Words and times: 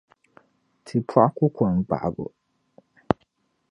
Tipɔɣu 0.85 1.29
ku 1.35 1.45
kɔŋ 1.55 1.73
gbaɣibu. 1.85 2.25